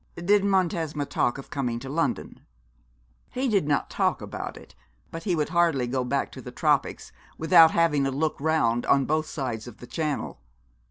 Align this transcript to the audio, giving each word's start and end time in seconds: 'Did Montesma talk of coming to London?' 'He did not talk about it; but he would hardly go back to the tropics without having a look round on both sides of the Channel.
'Did 0.15 0.43
Montesma 0.43 1.05
talk 1.05 1.37
of 1.37 1.51
coming 1.51 1.77
to 1.77 1.87
London?' 1.87 2.39
'He 3.29 3.47
did 3.47 3.67
not 3.67 3.91
talk 3.91 4.19
about 4.19 4.57
it; 4.57 4.73
but 5.11 5.25
he 5.25 5.35
would 5.35 5.49
hardly 5.49 5.85
go 5.85 6.03
back 6.03 6.31
to 6.31 6.41
the 6.41 6.49
tropics 6.51 7.11
without 7.37 7.69
having 7.69 8.07
a 8.07 8.09
look 8.09 8.37
round 8.39 8.83
on 8.87 9.05
both 9.05 9.27
sides 9.27 9.67
of 9.67 9.77
the 9.77 9.85
Channel. 9.85 10.41